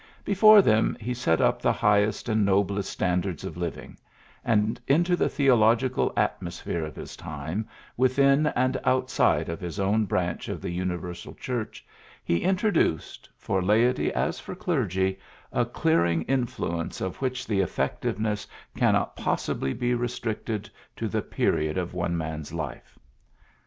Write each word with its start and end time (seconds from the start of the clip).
Before 0.25 0.63
them 0.63 0.97
he 0.99 1.13
set 1.13 1.41
up 1.41 1.61
the 1.61 1.71
high 1.73 1.99
est 2.01 2.27
and 2.27 2.43
noblest 2.43 2.89
standards 2.89 3.43
of 3.43 3.55
living; 3.55 3.99
and 4.43 4.81
into 4.87 5.15
the 5.15 5.29
theological 5.29 6.11
atmosphere 6.17 6.83
of 6.83 6.95
his 6.95 7.15
time, 7.15 7.67
within 7.97 8.47
and 8.55 8.79
outside 8.83 9.47
of 9.47 9.61
his 9.61 9.79
own 9.79 10.05
branch 10.05 10.49
of 10.49 10.59
the 10.59 10.71
universal 10.71 11.35
Church, 11.35 11.85
he 12.23 12.41
in 12.41 12.55
troduced, 12.55 13.29
for 13.37 13.61
laity 13.61 14.11
as 14.11 14.39
for 14.39 14.55
clergy, 14.55 15.19
a 15.53 15.65
clearing 15.65 16.23
influence, 16.23 16.99
of 16.99 17.21
which 17.21 17.45
the 17.45 17.59
effec 17.59 17.99
tiveness 18.01 18.47
cannot 18.75 19.15
possibly 19.15 19.71
be 19.71 19.93
restricted 19.93 20.67
to 20.95 21.07
the 21.07 21.21
period 21.21 21.77
of 21.77 21.93
one 21.93 22.17
man's 22.17 22.51
life. 22.51 22.97